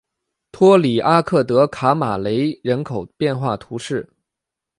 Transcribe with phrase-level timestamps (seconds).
[0.51, 4.09] 托里阿克德卡马雷人口变化图示